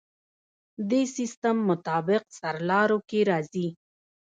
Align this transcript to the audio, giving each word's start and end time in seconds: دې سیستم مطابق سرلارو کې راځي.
دې 0.89 1.01
سیستم 1.15 1.55
مطابق 1.69 2.23
سرلارو 2.39 2.97
کې 3.09 3.19
راځي. 3.29 3.67